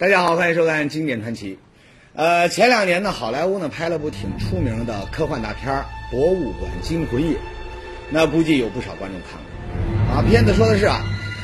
[0.00, 1.54] 大家好，欢迎收看《经典传奇》。
[2.14, 5.74] 呃，前两年呢，好莱坞呢拍了部挺出名的科幻大片
[6.12, 7.36] 《博物馆惊魂夜》，
[8.08, 10.14] 那估计有不少观众看过。
[10.14, 11.00] 啊，片子说的是啊，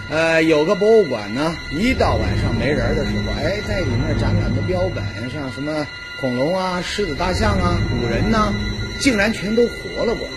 [0.08, 5.02] 呃，有个博物馆呢，一到晚上没人的时候，哎，在里面展览的标本，
[5.32, 5.84] 像什么
[6.20, 8.52] 恐龙啊、狮子、大象啊、古人呐，
[9.00, 10.34] 竟然全都活了过来。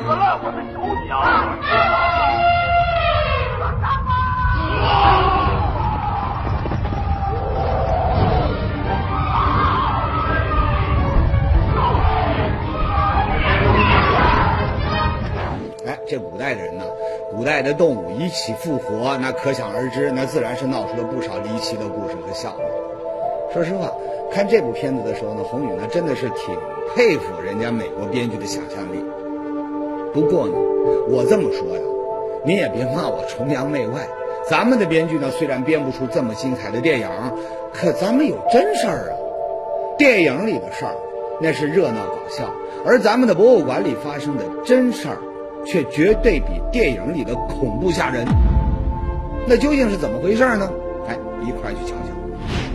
[0.00, 1.20] 死了，我的手脚！
[16.10, 16.82] 这古代的人呢，
[17.30, 22.58] 古代的动物一起复活，那可想而知，那自然是闹出了不少离奇的故事和笑话。
[23.54, 23.92] 说实话，
[24.32, 26.58] 看这部片子的时候呢，宏宇呢真的是挺
[26.96, 29.04] 佩服人家美国编剧的想象力。
[30.12, 30.54] 不过呢，
[31.10, 31.82] 我这么说呀，
[32.44, 34.08] 您也别骂我崇洋媚外。
[34.48, 37.08] 咱们的编剧呢，虽然编不出这么精彩的电影，
[37.72, 39.14] 可咱们有真事儿啊。
[39.96, 40.96] 电影里的事儿
[41.40, 42.50] 那是热闹搞笑，
[42.84, 45.18] 而咱们的博物馆里发生的真事儿，
[45.66, 48.26] 却绝对比电影里的恐怖吓人。
[49.46, 50.70] 那究竟是怎么回事呢？
[51.08, 52.12] 哎，一块儿去瞧瞧。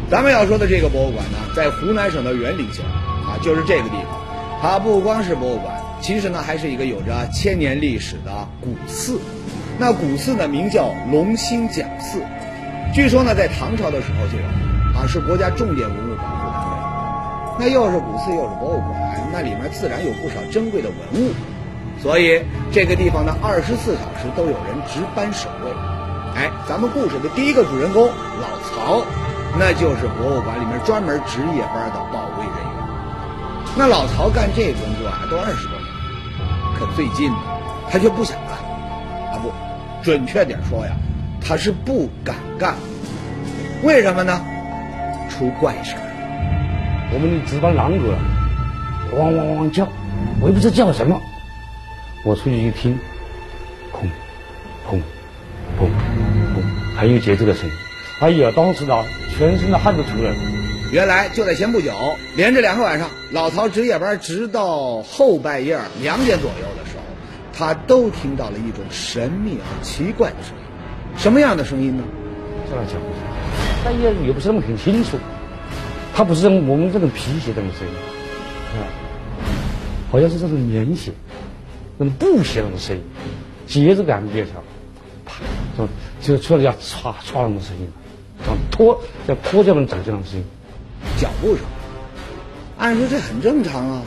[0.10, 4.22] 咱们要说的这个博物馆呢，在湖南省的沅陵县，啊，就是这个地方。
[4.62, 9.20] 它不光是博物馆，其实呢，还是一个有着千年历史的古寺。
[9.78, 12.22] 那古寺呢，名叫龙兴讲寺，
[12.94, 14.46] 据说呢，在唐朝的时候就有，
[14.98, 17.66] 啊，是国家重点文物保护单位。
[17.66, 21.32] 那又是古寺又是博物馆，那里面自然有不少珍贵的文物，
[22.02, 25.72] 所以这个地方呢，二十四小时都有人值班守卫。
[26.36, 29.04] 哎，咱们故事的第一个主人公老曹，
[29.58, 33.76] 那就是博物馆里面专门值夜班的保卫人员。
[33.78, 37.38] 那老曹干这工作啊，都二十多年了，可最近呢，
[37.90, 38.58] 他却不想干，
[39.32, 39.52] 啊不，
[40.04, 40.92] 准确点说呀，
[41.42, 42.76] 他是不敢干。
[43.84, 44.42] 为什么呢？
[45.30, 46.02] 出怪事儿。
[47.14, 48.06] 我们的值班狼狗，
[49.18, 49.88] 汪汪汪叫，
[50.42, 51.20] 我也不知道叫什么。
[52.26, 52.98] 我出去一听，
[53.94, 54.08] 砰，
[54.90, 55.00] 砰，
[55.80, 57.76] 砰，砰，很有节奏的声音。
[58.20, 59.04] 哎呀，当时呢，
[59.38, 60.36] 全身的汗都出来了。
[60.92, 61.94] 原来就在前不久，
[62.36, 67.04] 连着两个晚上，老曹值夜班，直到后半夜两点左右的时候，
[67.54, 70.64] 他都听到了一种神秘而奇怪的声音。
[71.18, 72.04] 什么样的声音呢？
[72.68, 73.00] 这样讲，
[73.84, 75.20] 但也也不是那么很清楚。
[76.16, 77.94] 它不是我们这种皮鞋这种声音，
[78.80, 78.90] 啊，
[80.12, 81.12] 好像是这种棉鞋、
[81.98, 83.04] 那种布鞋那种声音，
[83.68, 84.64] 节奏感比较强，
[85.26, 85.42] 啪，
[86.22, 87.88] 就就出来要唰唰那种声音，
[88.46, 90.46] 像拖要拖这么走这种声音，
[91.18, 91.64] 脚步声。
[92.78, 94.02] 按说这很正常啊，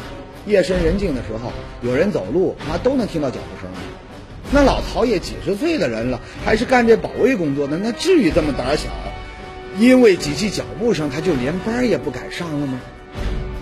[0.47, 1.51] 夜深人静的时候，
[1.81, 3.71] 有人走路啊都能听到脚步声。
[4.51, 8.89] 那老曹也几十岁的人了，还是干这保卫工作的，那至于这么胆小？
[9.79, 12.81] 因为几起脚步声，他就连班也不敢上了吗？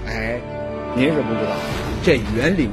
[0.07, 0.41] 哎，
[0.95, 1.57] 您是不知道，
[2.05, 2.71] 这园林，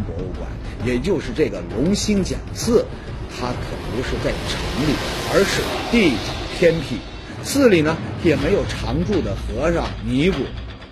[0.85, 2.85] 也就是这个龙兴讲寺，
[3.29, 3.53] 它可
[3.95, 4.94] 不是在城里，
[5.33, 5.61] 而是
[5.91, 6.97] 地处偏僻，
[7.44, 10.38] 寺里呢也没有常住的和尚尼姑，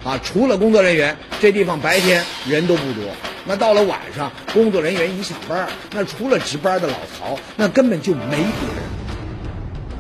[0.03, 3.03] 啊，除了工作人员，这地方白天人都不多，
[3.45, 8.83] 那到了晚上，工作人员一下班，那除了值班的老曹，那根本就没别人。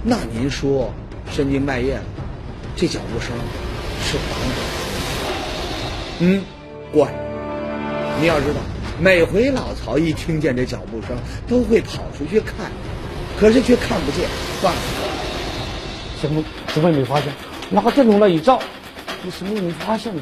[0.03, 0.93] 那您说，
[1.31, 2.03] 深更半夜了？
[2.75, 3.29] 这脚步声
[4.03, 4.51] 是哪里？
[6.19, 6.43] 嗯，
[6.93, 7.07] 怪。
[8.19, 8.59] 你要知道，
[9.01, 11.17] 每回老曹一听见这脚步声，
[11.47, 12.71] 都会跑出去看，
[13.39, 14.29] 可是却看不见。
[14.61, 14.79] 算了，
[16.21, 17.33] 什么什么也没发现，
[17.71, 18.61] 拿电筒来一照，
[19.23, 20.21] 你什么也没发现呢。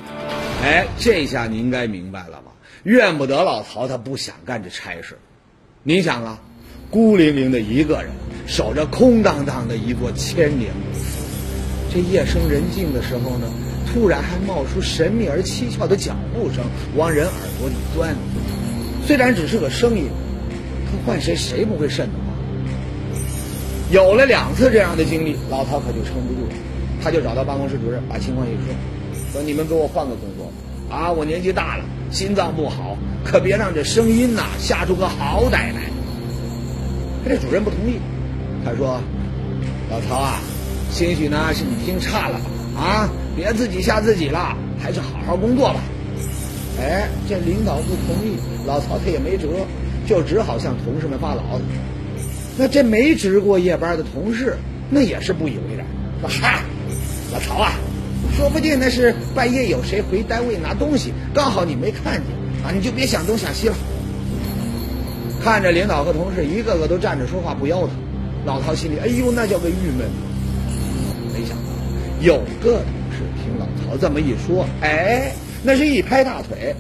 [0.63, 2.53] 哎，这下你应该明白了吧？
[2.83, 5.17] 怨不得老曹他不想干这差事。
[5.83, 6.39] 你想啊，
[6.89, 8.11] 孤零零的一个人，
[8.47, 11.17] 守着空荡荡的一座千年古寺。
[11.93, 13.47] 这夜深人静的时候呢，
[13.91, 16.63] 突然还冒出神秘而蹊跷的脚步声，
[16.95, 18.15] 往人耳朵里钻。
[19.09, 20.07] 虽然只是个声音，
[20.85, 22.25] 可换谁谁不会瘆得慌？
[23.89, 26.53] 有了两次这样的经历，老曹可就撑不住了，
[27.01, 28.65] 他就找到办公室主任，把情况一说，
[29.33, 30.51] 说：“你们给我换个工作
[30.95, 31.11] 啊！
[31.11, 32.95] 我年纪大了，心脏不好，
[33.25, 35.89] 可别让这声音呐吓出个好歹来。”
[37.25, 37.97] 可这主任不同意，
[38.63, 39.01] 他说
[39.89, 40.39] ：“老曹啊。”
[40.93, 42.79] 兴许呢是你听差了吧？
[42.79, 45.79] 啊，别自己吓自己了，还是好好工作吧。
[46.79, 49.47] 哎，这领导不同意，老曹他也没辙，
[50.07, 51.61] 就只好向同事们发牢骚。
[52.57, 54.57] 那这没值过夜班的同事，
[54.89, 55.85] 那也是不以为然，
[56.21, 56.63] 说：“嗨，
[57.33, 57.73] 老曹啊，
[58.35, 62.21] 说不定那是半夜有谁回单位拿东西，刚好你没看见
[62.63, 63.75] 啊，你就别想东想西了。”
[65.41, 67.91] 看着领导和同事一个个都站着说话不腰疼，
[68.45, 70.09] 老曹心里哎呦那叫个郁闷。
[71.33, 71.63] 没想到
[72.19, 75.31] 有个同事听老曹这么一说，哎，
[75.63, 76.75] 那是一拍大腿，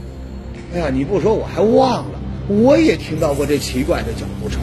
[0.73, 4.59] 哎呀，你不说我还忘了，我也听到过这奇怪的脚步声。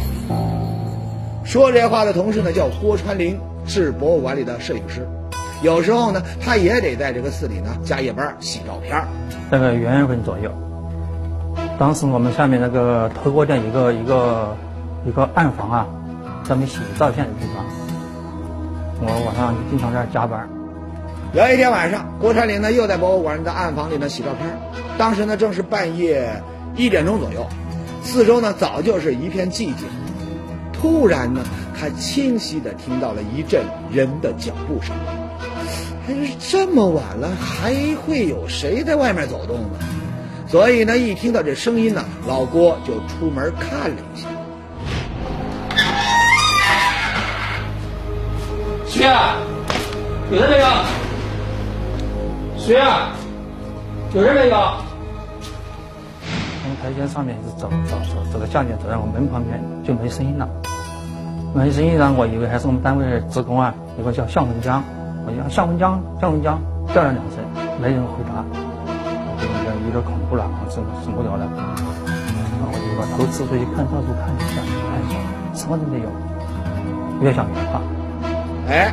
[1.45, 5.07] 说这话的同事呢叫郭川林，是博物馆里的摄影师，
[5.63, 9.05] 有时候呢他也得在这个寺里呢加夜班洗照片。
[9.51, 10.51] 大概元月份左右，
[11.79, 14.57] 当时我们下面那个头锅店一个一个
[15.07, 15.87] 一个暗房啊，
[16.45, 17.65] 专门洗照片的地方，
[19.01, 20.49] 我晚上经常在加班。
[21.37, 24.59] 有一天晚上，郭川林呢又在博物馆的暗房里呢洗照片，
[24.97, 26.43] 当时呢正是半夜
[26.75, 27.47] 一点钟左右，
[28.03, 29.87] 四周呢早就是一片寂静。
[30.73, 31.43] 突然呢，
[31.79, 34.97] 他清晰地听到了一阵人的脚步声。
[36.07, 39.79] 还是这么晚了，还会有谁在外面走动呢？
[40.49, 44.27] 所以呢，一听到这声音呢，老郭就出门看了一下。
[48.87, 49.37] 谁啊？
[50.31, 50.67] 有人没有？
[52.67, 53.15] 谁啊？
[54.13, 54.57] 有人没有？
[56.65, 60.49] 从台阶上面一直走走走，走到下面，走到我门旁边就没声音了。
[61.55, 64.83] 没声音了，我以为还是我们单位的职工啊，有个叫向文江，
[65.29, 66.59] 我叫向文江，向文江
[66.93, 67.39] 叫了两声，
[67.81, 71.47] 没人回答，我就有点恐怖了，我受受不了了。
[71.47, 74.59] 然后我就把头支出去看，到处看一下，
[74.91, 75.15] 看一下，
[75.55, 76.11] 什么都没有，
[77.23, 77.79] 越想越怕。
[78.67, 78.93] 哎，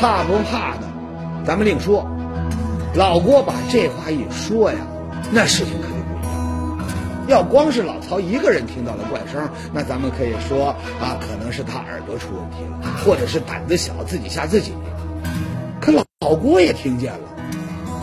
[0.00, 0.86] 怕不怕的，
[1.44, 2.06] 咱们另说。
[2.94, 4.78] 老郭把这话一说呀，
[5.30, 6.86] 那事情可就不一样。
[7.28, 10.68] 要光是老曹一个人听到了怪声，那咱们可以说
[11.00, 14.72] 啊，可能是他耳朵出问题了，或者是胆子小，自己吓自己。
[15.80, 17.28] 可老老郭也听见了，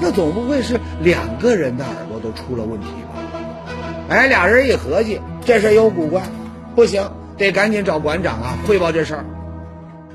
[0.02, 3.20] 那总不会是两个人的耳朵都出了问题吧？
[4.08, 6.22] 哎，俩人一合计，这事有古怪，
[6.76, 9.26] 不行，得赶紧找馆长啊汇报这事儿。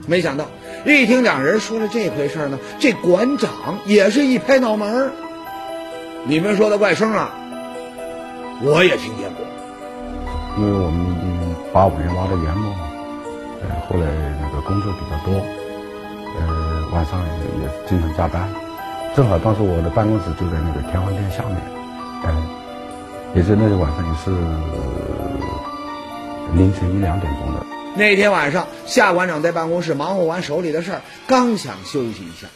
[0.06, 0.46] 没想到，
[0.85, 3.50] 一听两人说了这回事呢，这馆长
[3.85, 5.11] 也是一拍脑门儿。
[6.27, 7.31] 你们说的怪声啊，
[8.62, 9.47] 我也听见过。
[10.59, 12.75] 因为我们已经把五年挖的圆梦，
[13.62, 14.06] 呃，后来
[14.41, 15.41] 那个工作比较多，
[16.38, 18.49] 呃，晚上也经常加班，
[19.15, 21.56] 正好当时我的办公室就在那个天皇殿下面，
[22.25, 22.43] 呃，
[23.35, 24.31] 也是那个晚上也是
[26.55, 27.65] 凌晨一两点钟的。
[27.96, 32.46] 那天晚上，夏馆长在办公室忙活完手里的事儿，刚想休息一下，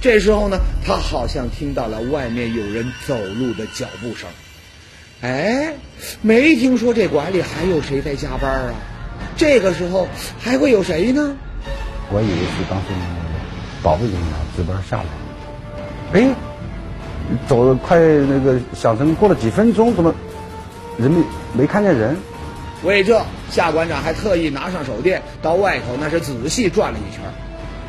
[0.00, 4.28] 这时候呢，他好像听到了外面有人走路的脚步声。
[5.20, 5.74] 哎，
[6.22, 8.74] 没听说这馆里还有谁在加班啊？
[9.36, 10.06] 这个时候
[10.38, 11.36] 还会有谁呢？
[12.10, 12.86] 我以为是当时
[13.82, 14.22] 保卫人员
[14.56, 16.34] 值班下来，哎，
[17.48, 20.14] 走了快那个响声过了几分钟，怎么
[20.98, 22.16] 人没没看见人？
[22.84, 27.22] 为这，夏馆长还特意拿上手电到外头那是仔细转了一圈，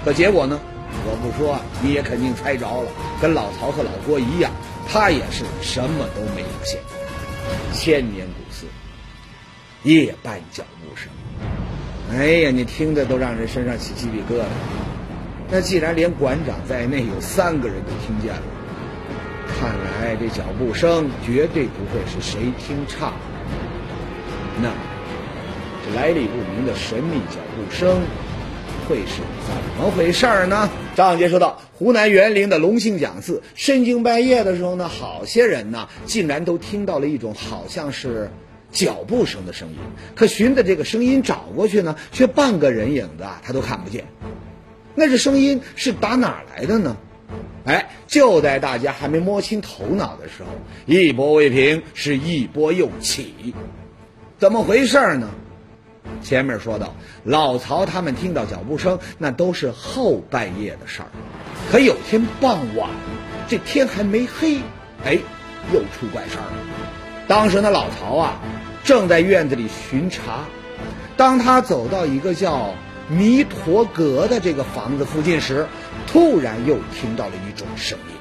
[0.06, 0.58] 可结果呢，
[1.06, 2.90] 我不说你也肯定猜着了，
[3.22, 4.50] 跟老曹和老郭一样，
[4.88, 6.80] 他也是什么都没发现。
[7.74, 8.66] 千年古寺，
[9.84, 11.10] 夜半脚步声，
[12.18, 14.46] 哎呀，你听着都让人身上起鸡皮疙瘩。
[15.52, 18.42] 那既然连馆长在内有三个人都听见了，
[19.48, 23.12] 看来这脚步声绝对不会是谁听差。
[24.62, 24.72] 那，
[25.86, 28.02] 这来历不明的神秘脚步声
[28.88, 30.70] 会是怎么回事儿呢？
[30.96, 38.32] 上节说到，湖南沅陵的龙兴讲寺，深更半夜的时候呢，好些人呢，竟然都听到了一种好像是
[38.72, 39.76] 脚步声的声音。
[40.16, 44.06] 可寻的这个声音找过去呢，却半个人影子啊，他都看不见。
[44.96, 46.96] 那这声音是打哪儿来的呢？
[47.66, 50.50] 哎，就在大家还没摸清头脑的时候，
[50.86, 53.54] 一波未平，是一波又起。
[54.38, 55.30] 怎么回事呢？
[56.22, 61.08] 前面说到，老曹他们听到脚步声，那都是后半夜的事儿。
[61.72, 62.90] 可有天傍晚，
[63.48, 64.60] 这天还没黑，
[65.06, 65.18] 哎，
[65.74, 66.58] 又出怪事儿了。
[67.28, 68.40] 当时那老曹啊，
[68.84, 70.46] 正在院子里巡查，
[71.16, 72.74] 当他走到一个叫
[73.08, 75.66] 弥陀阁的这个房子附近时，
[76.08, 78.15] 突然又听到了一种声音。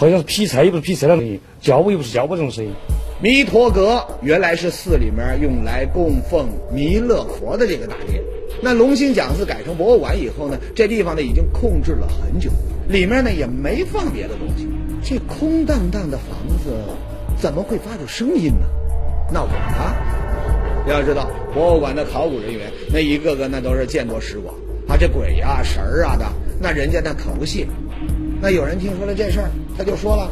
[0.00, 2.72] 好像是劈柴又不是劈柴的声音，脚步又不是脚步这种声音。
[3.20, 8.22] 弥陀阁原来是寺里面用来供奉弥勒佛的这个大殿。
[8.62, 12.50] 那龙兴讲寺改成博物馆以后呢，这地方呢已经空置了很久，
[12.88, 14.66] 里面呢也没放别的东西。
[15.02, 16.72] 这空荡荡的房子
[17.36, 18.64] 怎么会发出声音呢？
[19.30, 19.94] 闹鬼啊！
[20.88, 24.54] 要知道，博物馆的考古人员那一个个那都是见多识广
[24.88, 26.24] 啊，这鬼呀神儿啊的，
[26.58, 27.66] 那人家那可不信。
[28.40, 30.30] 那有人听说了这事儿，他就说了：“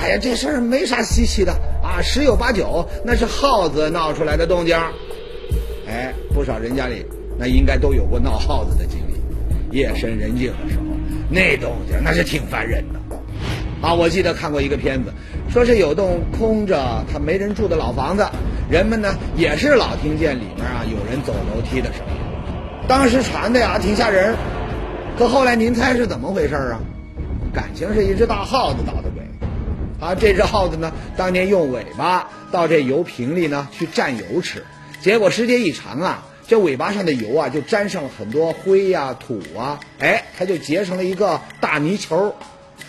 [0.00, 4.76] 哎呀，这事儿没啥稀奇的啊，十有八九那是耗子闹出来的动静。
[5.88, 7.04] 哎，不少人家里
[7.36, 9.76] 那应该都有过闹耗子的经历。
[9.76, 10.84] 夜深人静的时候，
[11.28, 13.00] 那动静那是挺烦人的。
[13.80, 15.12] 啊，我记得看过一个片子，
[15.50, 18.24] 说是有栋空着他没人住的老房子，
[18.70, 22.14] 人们呢也是老听见里面啊有人走楼梯的声音，
[22.86, 24.36] 当时传的呀挺吓人。
[25.18, 26.80] 可后来您猜是怎么回事啊？
[27.52, 29.22] 感情是一只大耗子捣的鬼。
[30.00, 34.64] 啊，这只耗子呢，当年用尾巴到这油瓶里呢去蘸油吃，
[35.00, 42.34] 结果时间一长啊，这尾巴上的油啊就沾上了很多灰呀、土啊，哎，它就结成了一个大泥球。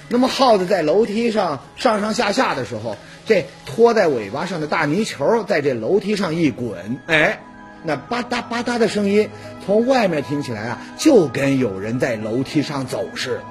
[0.09, 7.41] 那么耗子在楼梯上上上下下的时候，这拖在尾巴上的大泥球在这楼梯上一滚，哎，
[7.83, 9.29] 那吧嗒吧嗒的声音
[9.67, 13.43] 从外面听起来啊，就跟有人在楼梯上走似的。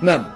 [0.00, 0.26] 那么。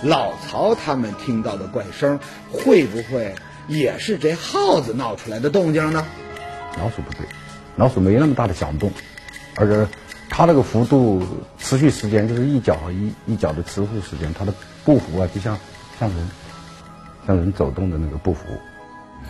[0.00, 2.20] 老曹他们听到的怪声，
[2.52, 3.34] 会不会
[3.66, 6.06] 也是这耗子闹出来的动静呢？
[6.78, 7.26] 老鼠不对，
[7.74, 8.92] 老鼠没那么大的响动，
[9.56, 9.88] 而且
[10.30, 11.26] 它那个幅度
[11.58, 14.54] 持续时间就是一脚一一脚的持续时间，它的
[14.84, 15.58] 步幅啊就像
[15.98, 16.30] 像人
[17.26, 18.42] 像人走动的那个步幅。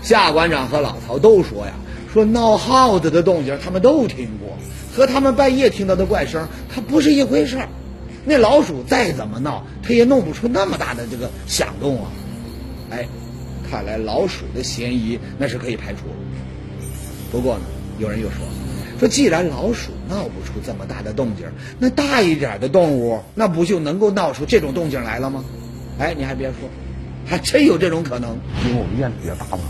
[0.03, 1.73] 夏馆长和老曹都说呀，
[2.13, 4.59] 说闹耗子的动静他们都听过，
[4.95, 7.71] 和他们半夜听到的怪声它不是一回事儿。
[8.29, 12.11] 那老鼠再怎么闹，它也弄不出那么大的这个响动啊！
[12.91, 13.09] 哎，
[13.71, 16.01] 看来老鼠的嫌疑那是可以排除。
[17.33, 17.63] 不过呢，
[17.99, 18.37] 有人又说，
[19.01, 21.47] 说既然老鼠闹不出这么大的动静，
[21.79, 25.43] 那大一点的动物那不就能够闹出这种动静来了吗？
[25.99, 26.69] 哎，你还别说，
[27.25, 28.37] 还真有这种可能。
[28.67, 29.63] 因为我们院子比较大嘛，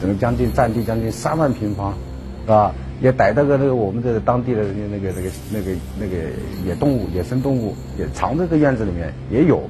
[0.00, 1.98] 整个将近占地将近三万平方，
[2.44, 2.72] 是吧？
[3.00, 6.16] 也逮到个那个我们这当地的那个那个那个那个
[6.64, 9.62] 野动物、野生动物，也藏在这院子里面，也有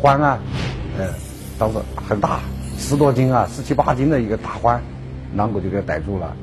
[0.00, 0.38] 獾啊，
[0.98, 1.08] 呃，
[1.58, 2.40] 当时很大，
[2.78, 4.78] 十多斤啊，十七八斤的一个大獾，
[5.36, 6.34] 狼狗就给逮住了。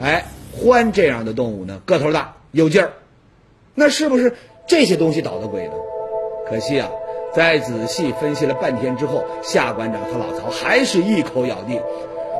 [0.00, 0.24] 哎，
[0.56, 2.92] 獾这样的动物呢，个头大，有劲儿，
[3.74, 4.34] 那是不是
[4.66, 5.72] 这些东西捣的鬼呢？
[6.48, 6.88] 可惜啊，
[7.34, 11.80] 在仔细分析了半天之后，夏馆长和老曹还是一口咬定，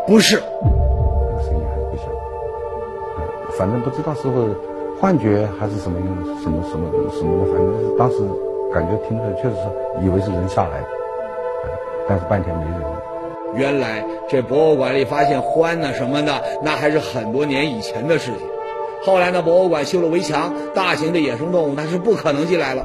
[0.07, 0.43] 不是。
[3.59, 4.55] 反正不知道是不是
[4.99, 5.99] 幻觉还是什么
[6.43, 8.17] 什么什么什么的，反正当时
[8.73, 10.87] 感觉听着确实是以为是人下来的，
[12.09, 12.81] 但是半天没人。
[13.55, 16.33] 原来这博物馆里发现獾呐什么的，
[16.63, 18.41] 那还是很多年以前的事情。
[19.05, 22.83] 后来呢，博物馆修了围墙，大型的野生动物那是不可能进来了。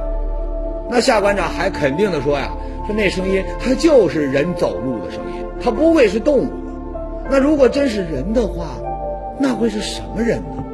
[0.90, 2.50] 那夏馆长还肯定的说呀，
[2.86, 6.48] 说那声音它就是人走路的声音，它不会是动物。
[7.30, 8.66] 那如果真是人的话，
[9.38, 10.64] 那会是什么人呢？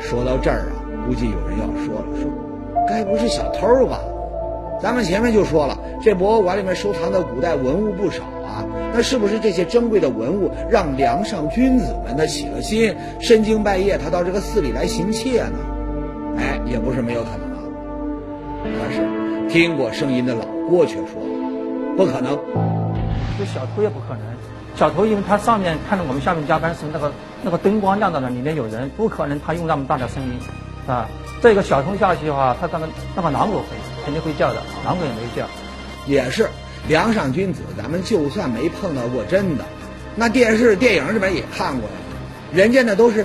[0.00, 2.30] 说到这儿啊，估计有人要说了，说
[2.88, 4.00] 该不是小偷吧？
[4.80, 15.58] 咱们前面就说了，这博物馆里面收藏的古代文物不少啊，那是不是这些珍贵的文物让梁上君子们他起了心，深更半夜他到这个寺里来行窃呢？
[16.36, 17.58] 哎，也不是没有可能啊。
[18.62, 19.02] 可是
[19.48, 21.20] 听过声音的老郭却说，
[21.96, 22.38] 不可能，
[23.36, 24.20] 这小偷也不可能。
[24.76, 27.10] 小偷因为他上面看着我们下面加班是那个
[27.42, 30.38] 那个灯光亮着呢，里面有人，不可能他用那么大的声音，
[30.86, 31.08] 啊，
[31.40, 33.66] 这个小偷下去的话，他那个那个狼狗会
[34.04, 35.46] 肯定会叫的，狼狗也没叫。
[36.06, 36.48] 也是，
[36.88, 39.64] 梁上君子，咱们就算没碰到过真的，
[40.16, 41.96] 那电视电影里边也看过呀，
[42.52, 43.24] 人家那都是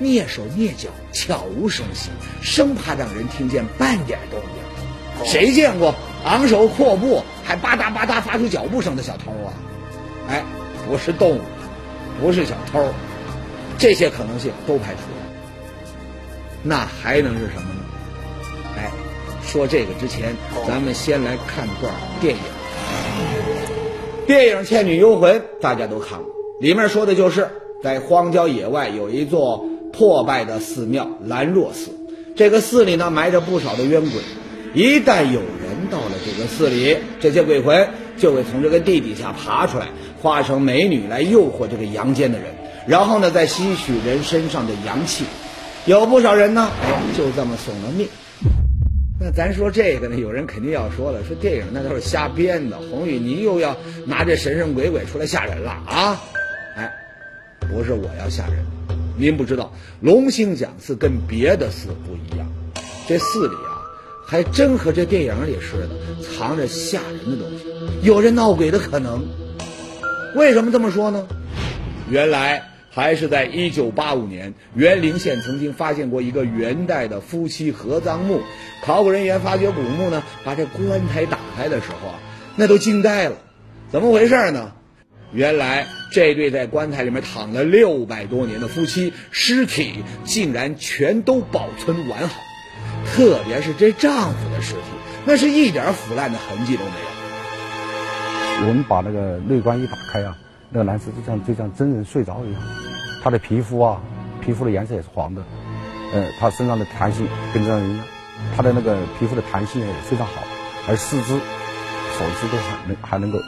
[0.00, 5.30] 蹑手蹑脚，悄无声息，生怕让人听见半点动静。
[5.30, 9.52] 谁见过昂首阔步还吧嗒吧嗒发出脚步声的小偷啊？
[10.28, 10.42] 哎。
[10.84, 11.40] 不是动物，
[12.20, 12.84] 不是小偷，
[13.82, 15.26] 这些可能性都排除了。
[16.62, 17.80] 那还能是什么呢？
[18.76, 18.88] 哎，
[19.44, 20.36] 说这个之前，
[20.68, 22.40] 咱们先来看段电影。
[24.24, 27.50] 电影《倩女幽魂》大家都看过，里面说的就是
[27.82, 31.90] 在荒郊野外有一座破败的寺庙兰若寺，
[32.36, 34.20] 这个寺里呢埋着不少的冤鬼，
[34.74, 39.88] 一旦有人到了这个寺里，这些鬼魂就会从这个地底下爬出来。
[40.22, 42.46] 化成美女来诱惑这个阳间的人，
[42.86, 45.24] 然后呢再吸取人身上的阳气，
[45.86, 48.08] 有不少人呢，哎，就这么送了命。
[49.20, 56.20] 那咱说这个呢，有人肯定要说了，说电影那都是瞎编的，红宇您又要拿这神神鬼鬼出来吓人了啊？
[56.76, 56.92] 哎，
[57.60, 58.64] 不是我要吓人，
[59.16, 62.48] 您不知道龙兴讲寺跟别的寺不一样，
[63.06, 63.78] 这寺里啊，
[64.26, 65.90] 还真和这电影里似的，
[66.36, 67.64] 藏着吓人的东西，
[68.02, 69.24] 有人闹鬼的可能。
[70.34, 71.24] 为什么这么说呢？
[72.10, 78.42] 原来还是在一九八五年，沅陵县曾经发现过一个元代的夫妻合葬墓。
[78.84, 82.20] 考古人员发掘古墓呢，把这棺材打开的时候啊，
[82.56, 83.36] 那都惊呆了。
[83.90, 84.72] 怎么回事呢？
[85.32, 92.42] 原来这对在棺材里面躺了六百多年的夫妻，尸体竟然全都保存完好，
[93.06, 94.80] 特别是这丈夫的尸体，
[95.24, 98.68] 那是一点腐烂的痕迹都没有。
[98.68, 100.36] 我们把那个内棺一打开啊，
[100.72, 102.62] 那个男士就像就像真人睡着一样，
[103.22, 104.00] 他的皮肤啊，
[104.40, 105.42] 皮肤的颜色也是黄的，
[106.14, 108.06] 呃，他身上的弹性跟这样一样，
[108.56, 110.42] 他的那个皮肤的弹性也非常好，
[110.88, 113.38] 而四肢、手指都还能还能够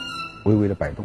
[0.45, 1.03] 微微的摆动。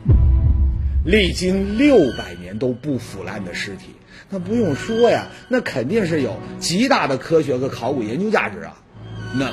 [1.06, 3.94] 历经六百年都不腐烂的尸体，
[4.28, 8.76] 那不用说呀，那肯定是有极大的科学和考古研究价值啊。
[9.34, 9.50] 那，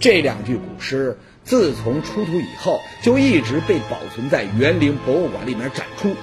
[0.00, 1.16] 这两具古尸
[1.50, 6.14] 自从出土以后，就一直被保存在园林博物馆里面展出。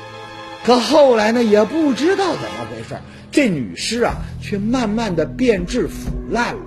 [0.64, 2.96] 可后来呢，也不知道怎么回事，
[3.30, 6.62] 这女尸啊，却慢慢的变质腐烂了，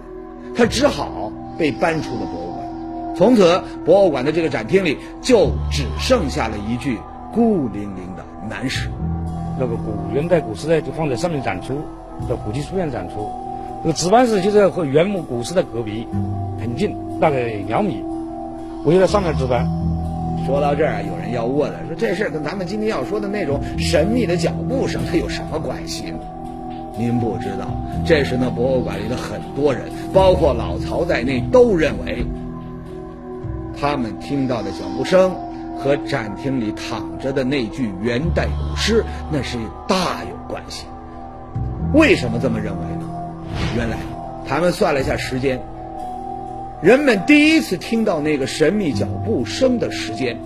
[0.55, 3.15] 她只好被搬出了博物馆。
[3.17, 6.99] 从此，博物馆的这个展厅里就只剩下了一具。
[7.33, 8.91] 孤零零的男尸，
[9.59, 11.81] 那个古元代古尸呢，就放在上面展出，
[12.29, 13.27] 在古籍书院展出。
[13.83, 16.07] 这个值班室就在和原木古尸的隔壁，
[16.61, 18.05] 很近，大概两米。
[18.85, 19.67] 我就在上面值班。
[20.47, 26.13] 说到这儿，有人要问了，说这事跟咱们今天要说的那种神秘的脚步声，它有什么关系？
[26.99, 27.67] 您不知道，
[28.07, 32.25] 这时呢，博物馆里的很多人，包括老曹在内，都认为
[33.81, 35.31] 他们听到的脚步声。
[35.83, 39.57] 和展厅里躺着的那具元代古尸，那是
[39.89, 40.85] 大有关系。
[41.95, 43.09] 为什么这么认为呢？
[43.75, 43.97] 原来，
[44.47, 45.59] 他们算了一下时间，
[46.83, 50.39] 人们第一次听到那个神秘脚步声的时间，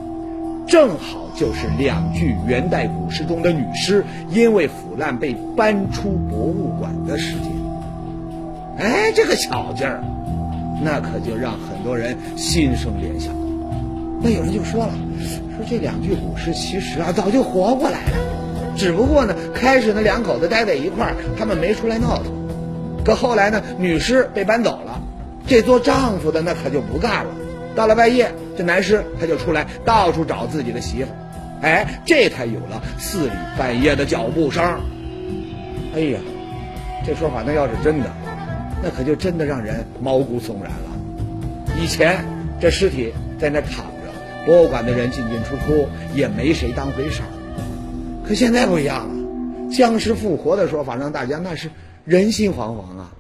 [0.66, 7.42] 正好就是两具元代古尸中的女尸因为腐烂被搬出博物馆的时间。
[8.78, 10.02] 哎，这个巧劲儿，
[10.82, 13.32] 那可就让很多人心生联想。
[14.20, 14.92] 那有人就说了，
[15.56, 22.26] 说这两具古尸其实啊早就活过来了，只不过呢开始那两口子待在一块儿，他们没出来闹腾。
[23.04, 25.00] 可后来呢女尸被搬走了，
[25.47, 27.30] 这做丈夫的那可就不干了。
[27.75, 31.11] 到了半夜，这男尸他就出来到处找自己的媳妇，
[31.61, 34.63] 哎，这才有了寺里半夜的脚步声。
[35.95, 36.19] 哎呀，
[37.07, 38.11] 这说法那要是真的，
[38.83, 41.78] 那可就真的让人毛骨悚然了。
[41.83, 42.25] 以前
[42.61, 43.93] 这尸体在那躺着。
[44.47, 47.28] 博物馆的人进进出出也没谁当回事儿，
[48.28, 51.71] 可现在不一样了，僵尸复活的说法让大家那是
[52.04, 53.11] 人心惶惶啊！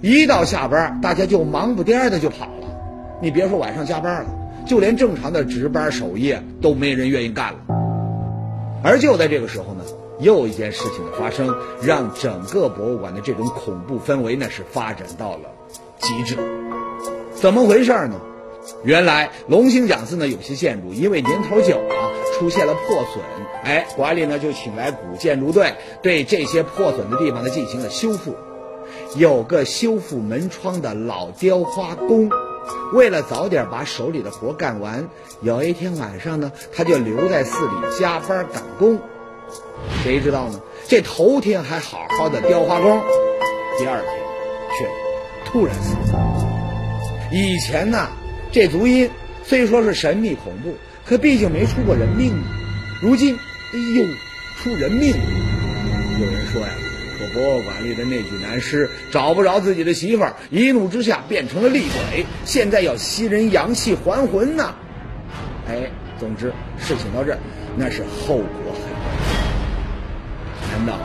[0.00, 3.18] 一到下班，大家就忙不颠的就跑了。
[3.20, 4.30] 你别说晚上加班了，
[4.66, 7.58] 就连正常的值班守夜都没人愿意干了。
[8.82, 9.84] 而就在这个时候呢，
[10.20, 15.50] 又一件事情的发生，让整个博物馆的这种恐怖氛围那是发展到了
[15.98, 16.36] 极致。
[17.34, 18.20] 怎么回事呢？
[18.84, 23.22] 原来龙兴讲寺呢，有些建筑因为年头久了，出现了破损，
[23.64, 28.34] 哎，管理呢就请来古建筑队，对这些破损的地方呢进行了修复。
[29.16, 32.30] 有个修复门窗的老雕花工，
[32.92, 35.08] 为了早点把手里的活干完，
[35.42, 38.98] 有一天晚上呢，他就留在寺里加班赶工。
[40.02, 40.60] 谁知道呢？
[40.88, 43.00] 这头天还好好的雕花工，
[43.78, 44.10] 第二天
[44.78, 47.30] 却突然死了。
[47.32, 48.08] 以前呢？
[48.52, 49.08] 这足音
[49.44, 50.74] 虽说是神秘恐怖，
[51.06, 52.34] 可毕竟没出过人命。
[53.00, 54.04] 如今，哎呦，
[54.58, 55.22] 出人命了！
[56.18, 56.68] 有人说呀，
[57.32, 64.74] 博物馆里的那具男尸找不着自己的媳妇儿，一怒之下变成了厉鬼，现在要吸人阳气还魂呢。
[65.68, 67.38] 哎，总之事情到这儿，
[67.76, 69.00] 那是后果很严。
[70.72, 70.98] 难道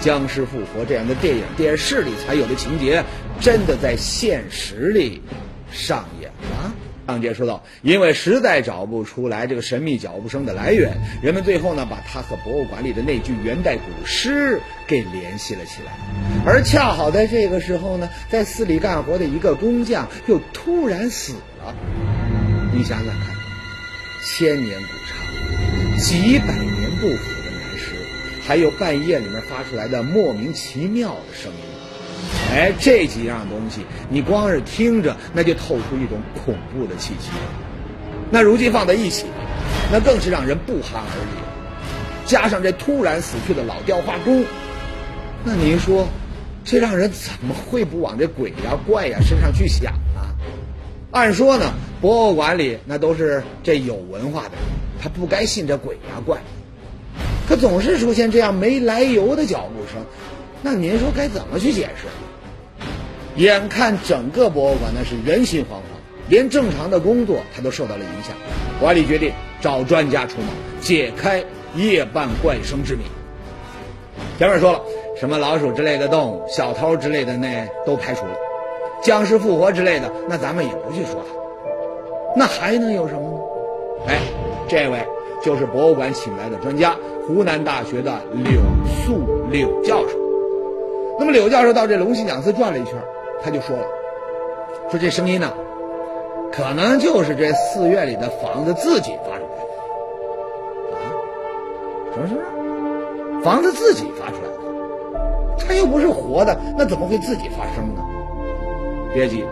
[0.00, 3.04] 僵尸复活这样的电影电视里才有的情节，
[3.40, 5.20] 真的在现实里
[5.70, 6.72] 上演了？
[7.10, 15.92] 上节说到，因为实在找不出来这个神秘脚步声的来源，人们最后呢把它和博物馆里的那句元代古诗给联系了起来。
[16.46, 21.74] 而恰好在这个时候呢，在寺里干活的一个工匠又突然死了。
[22.72, 23.34] 你想想看，
[24.24, 27.94] 千年古刹，几百年不腐的男尸，
[28.46, 31.69] 还有半夜里面发出来的莫名其妙的声音。
[32.52, 37.30] 哎，这几样东西，你光是听着，那就透出一种恐怖的气息。
[38.30, 39.26] 那如今放在一起，
[39.92, 42.26] 那更是让人不寒而栗。
[42.26, 44.44] 加上这突然死去的老雕花工，
[45.44, 46.08] 那您说，
[46.64, 50.34] 这让人怎么会不往这鬼呀怪呀身上去想啊？
[51.12, 54.60] 按说呢，博物馆里那都是这有文化的人，
[55.00, 56.38] 他不该信这鬼呀怪。
[57.48, 60.04] 可总是出现这样没来由的脚步声，
[60.62, 62.06] 那您说该怎么去解释？
[63.40, 65.96] 眼看整个博物馆那是人心惶惶，
[66.28, 68.36] 连正常的工作它都受到了影响。
[68.78, 70.48] 管理决定找专家出马，
[70.82, 71.42] 解开
[71.74, 73.04] 夜半怪声之谜。
[74.38, 74.82] 前面说了，
[75.18, 78.32] 什么老鼠之类的动物、小偷之类的那都排除了，
[79.02, 81.34] 僵尸复活之类的，那咱们也不去说它。
[82.36, 83.38] 那还能有什么呢？
[84.08, 84.18] 哎，
[84.68, 84.98] 这位
[85.42, 86.94] 就是博物馆请来的专家，
[87.26, 88.60] 湖南大学的柳
[89.02, 90.18] 素柳教授。
[91.18, 92.94] 那么柳教授到这龙兴讲寺转了一圈，
[93.42, 93.84] 他就说了，
[94.90, 95.52] 说这声音呢，
[96.52, 99.72] 可能就是这寺院里的房子自己发出来的。
[100.96, 101.00] 啊？
[102.14, 103.42] 什么什么？
[103.42, 105.66] 房子自己发出来的？
[105.66, 108.02] 它又不是活的，那怎么会自己发声呢？
[109.14, 109.44] 别急，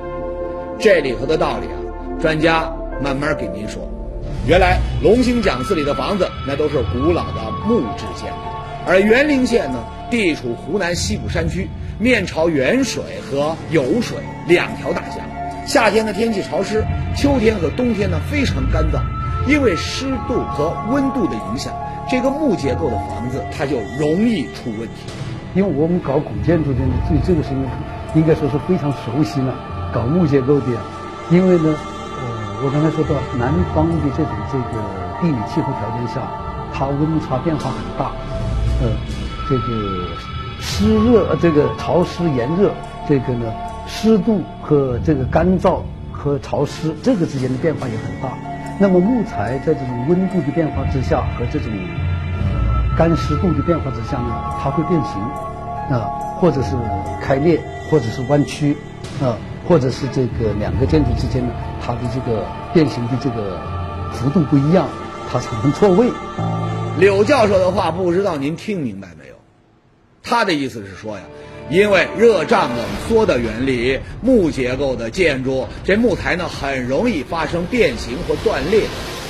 [0.79, 1.79] 这里头的道理啊，
[2.20, 2.70] 专家
[3.01, 3.83] 慢慢给您说。
[4.46, 8.37] 原来龙兴讲寺里的房子，那都是古老的木质建筑，
[8.87, 9.79] 而园林县呢，
[10.11, 11.68] 地处湖南西部山区，
[11.99, 15.18] 面朝沅水和酉水两条大江。
[15.66, 16.85] 夏天的天气潮湿，
[17.16, 19.01] 秋天和冬天呢非常干燥。
[19.47, 21.73] 因为湿度和温度的影响，
[22.11, 25.07] 这个木结构的房子它就容易出问题。
[25.55, 27.66] 因为我们搞古建筑的呢，对这个事情
[28.14, 29.55] 应该说是非常熟悉了。
[29.92, 30.66] 搞木结构的，
[31.31, 31.75] 因为呢。
[32.21, 34.83] 呃我刚才说到南方的这种这个
[35.23, 36.27] 地理气候条件下，
[36.75, 38.11] 它温差变化很大，
[38.83, 38.90] 呃，
[39.48, 40.06] 这个
[40.61, 42.70] 湿热、这个潮湿、炎热，
[43.08, 43.52] 这个呢
[43.87, 45.80] 湿度和这个干燥
[46.12, 48.37] 和潮湿这个之间的变化也很大。
[48.78, 51.72] 那么木材在这种温度的变化之下和这种
[52.96, 55.20] 干湿度的变化之下呢，它会变形，
[55.96, 56.76] 啊，或者是
[57.20, 58.76] 开裂，或者是弯曲，
[59.22, 59.37] 啊。
[59.68, 61.52] 或者是这个两个建筑之间呢，
[61.84, 63.61] 它的这个变形的这个
[64.12, 64.87] 幅度不一样，
[65.30, 66.11] 它产生错位。
[66.98, 69.34] 柳教授的话不知道您听明白没有？
[70.28, 71.22] 他的意思是说呀，
[71.70, 78.82] 因为热胀冷缩的原理，木结构的建筑，这木材呢很容易发生变形或断裂，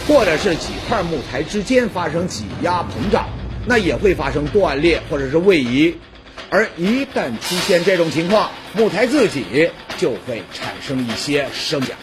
[0.08, 3.28] 或者是几块木材之间发生挤压膨胀，
[3.64, 5.96] 那也会发生断裂或者是位移。
[6.50, 11.96] 而一旦出现这种情况，木材自己就会产生一些声响。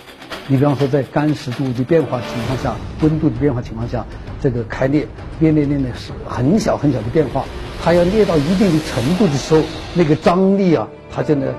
[0.47, 4.05] 你比方说，在干湿度的变化情况下，温度的变化情况下，
[4.41, 5.07] 这个开裂、
[5.39, 7.45] 裂裂裂的是很小很小的变化。
[7.85, 9.61] 它要裂到一定的程度的时候，
[9.93, 11.53] 那个张力啊，它就呢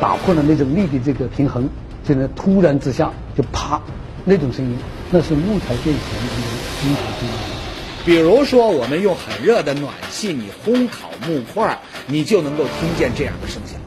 [0.00, 1.68] 打破了那种力的这个平衡，
[2.02, 3.78] 就呢突然之下就啪
[4.24, 4.78] 那种声音，
[5.10, 6.00] 那是木材变形的
[6.80, 7.34] 经常声音。
[8.06, 13.78] 比如说，我们用很热的暖气，你烘烤木块，你就能够听见这样的声响。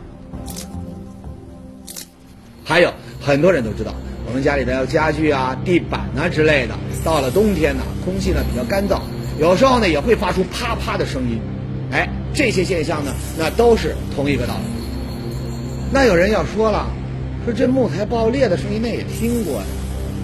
[2.64, 3.92] 还有很多人都知道，
[4.28, 9.00] 我们家里的家具啊、地板啊之类的，到了冬天呢，空气呢比较干燥，
[9.40, 11.42] 有时候呢也会发出啪啪的声音。
[11.92, 14.62] 哎，这些现象呢，那都是同一个道理。
[15.92, 16.88] 那有人要说了，
[17.44, 19.64] 说这木材爆裂的声音，那也听过呀，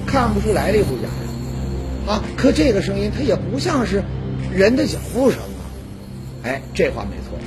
[0.05, 2.13] 看不出来历不假呀。
[2.13, 4.01] 啊，可这个声音它也不像是
[4.55, 5.61] 人的脚步声啊！
[6.43, 7.37] 哎，这话没错，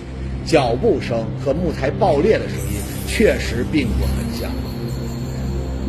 [0.44, 2.76] 脚步声和木材爆裂的声音
[3.08, 4.50] 确实并不很像。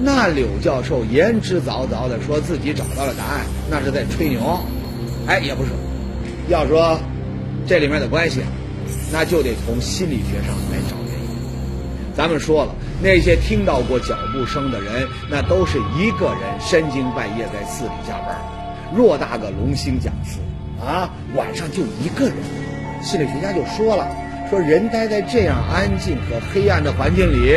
[0.03, 4.61] 那柳教授言之凿凿的说自己找到了答案，那是在吹牛。
[5.27, 5.69] 哎，也不是，
[6.47, 6.97] 要说
[7.71, 8.41] 这里面的关系，
[9.13, 12.13] 那就得从心理学上来找原因。
[12.13, 18.38] 咱们说了，那些听到过脚步声的人，那都是一个人深更半夜在寺里加班。
[18.93, 20.41] 偌大个龙兴讲寺
[20.86, 22.36] 啊，晚上就一个人。
[23.01, 24.05] 心理学家就说了，
[24.49, 27.51] 说人待在这样安静和黑暗的环境里，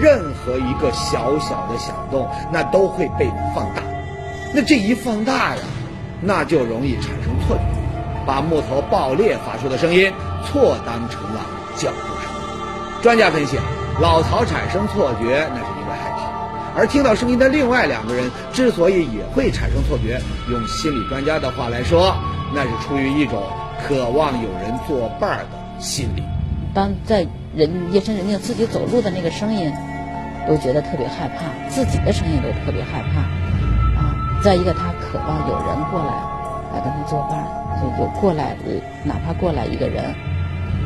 [0.00, 3.82] 任何一个小小的响动，那都会被放大。
[4.54, 5.62] 那这一放大呀，
[6.22, 7.62] 那就容易产生错觉，
[8.30, 10.12] 把木头爆裂发出的声音
[10.46, 11.40] 错当成了
[11.76, 13.02] 脚步声。
[13.02, 13.58] 专家分析，
[14.00, 16.78] 老曹产生错觉，那是因为害怕。
[16.78, 22.14] 而听到声音的另外两个人之所以也会产生错觉，用心理专家的话来说，
[22.54, 23.42] 那是出于一种
[23.82, 26.22] 渴望有人作伴的心理。
[26.72, 29.72] 当在人夜深人静自己走路的那个声音，
[30.46, 33.22] 都觉得特别害怕，自己的声音都特别害怕。
[33.98, 36.14] 啊，再一个他渴望有人过来
[36.72, 37.44] 来跟他作伴，
[37.80, 38.56] 就有过来，
[39.04, 40.02] 哪怕过来一个人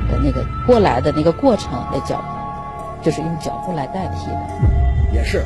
[0.08, 5.14] 的那个过来的那个过程的脚步，就是用脚步来代替的。
[5.14, 5.42] 也是。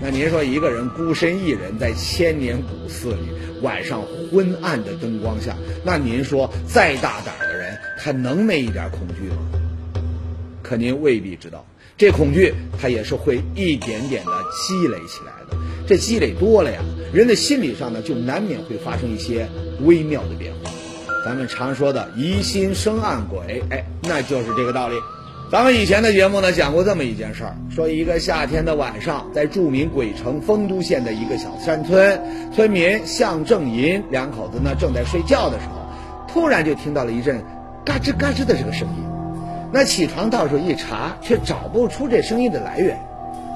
[0.00, 3.30] 那您说一个人孤身一人在千年古寺里，
[3.62, 9.36] 晚上昏暗的灯光下，那您说再大胆的人，他能没一点恐惧吗？
[10.60, 11.64] 可您未必知道，
[11.96, 14.32] 这恐惧它也是会一点点的
[14.66, 15.56] 积累起来的。
[15.86, 16.80] 这积累多了呀，
[17.12, 19.48] 人的心理上呢，就难免会发生一些
[19.82, 20.70] 微妙的变化。
[21.24, 24.96] 咱们常说的疑心生暗鬼，哎，那就是这个道理。
[25.50, 32.20] 咱们以前的节目呢讲过这么一件事儿，说一个夏天的晚上，在著名鬼城丰都县的一个小山村，
[32.54, 35.86] 村民向正银两口子呢正在睡觉的时候，
[36.26, 37.44] 突然就听到了一阵
[37.84, 39.11] 嘎吱嘎吱的这个声音。
[39.72, 42.98] 那起床到处一查，却找不出这声音的来源。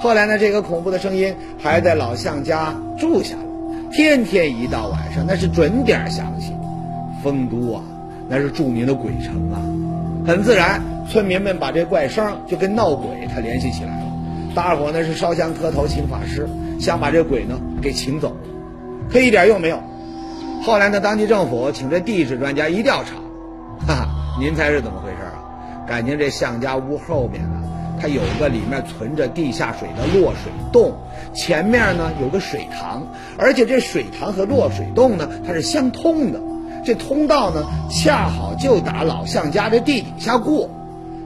[0.01, 3.43] 后来呢，这个恐怖的声音还在老向家住下了，
[3.93, 6.53] 天天一到晚上，那是准点响起。
[7.23, 7.83] 丰都啊，
[8.29, 9.61] 那是著名的鬼城啊，
[10.27, 10.83] 很自然。
[11.09, 14.07] 村民们把这怪声就跟闹鬼他联系起来了，
[14.55, 16.49] 大伙呢是烧香磕头请法师，
[16.81, 18.37] 想把这鬼呢给请走，
[19.11, 19.81] 可一点用没有。
[20.65, 23.15] 后来呢，当地政府请这地质专家一调查，
[23.87, 24.09] 哈哈，
[24.41, 25.17] 您猜是怎么回事？
[25.87, 27.63] 感情这向家屋后面啊，
[28.01, 30.93] 它有个里面存着地下水的落水洞，
[31.33, 33.07] 前面呢有个水塘，
[33.39, 36.41] 而且这水塘和落水洞呢它是相通的，
[36.85, 40.69] 这通道呢恰好就打老向家的地底下过。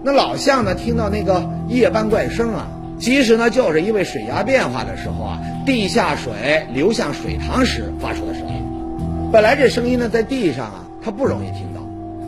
[0.03, 0.75] 那老向呢？
[0.75, 2.69] 听到那个夜半怪声啊，
[2.99, 8.63] 其实呢就是因为水压变化的时候啊，地下水流向水塘时发出的声音。
[9.31, 11.83] 本来这声音呢在地上啊，它不容易听到，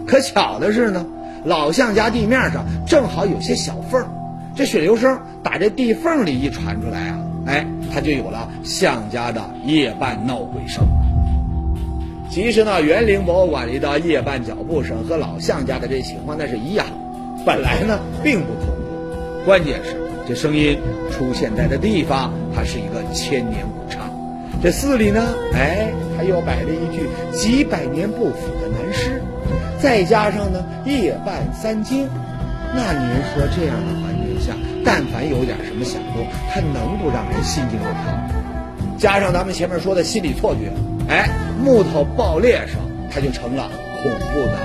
[0.07, 1.07] 可巧的是呢，
[1.45, 4.07] 老向家地面上正好有些小缝，
[4.55, 10.85] 这水流声打这地缝里一传出来啊，哎，它就有了向家的夜半闹鬼声。
[12.31, 16.87] 其实呢，园林博物馆里的夜半脚步声和老向家的这情况那是一样。
[17.45, 19.97] 本来呢并不恐怖，关键是
[20.29, 20.79] 这声音
[21.11, 23.99] 出现在的地方，它是一个千年古刹。
[24.63, 27.03] 这寺里呢，哎，还又摆了一句
[27.37, 28.82] 几百年不腐的南诗，
[29.83, 32.09] 再加上呢夜半三更，
[32.73, 38.97] 那您说这样的环境下，但凡有点什么响动，它能不让人心惊肉跳？
[38.97, 40.73] 加上咱们前面说的心理错觉，
[41.09, 41.29] 哎，
[41.61, 42.79] 木头爆裂声，
[43.11, 43.69] 它就成了
[44.01, 44.57] 恐怖的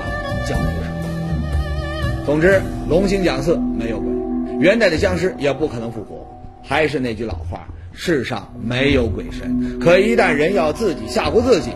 [0.46, 2.24] 脚步声。
[2.24, 4.12] 总之，龙兴讲寺没有鬼，
[4.60, 6.24] 元代的僵尸也不可能复活。
[6.62, 11.72] 还是那句老话，世上没有鬼神，可一旦人要自己吓唬自己，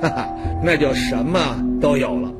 [0.00, 0.28] 哈哈，
[0.62, 2.30] 那就什么都有了。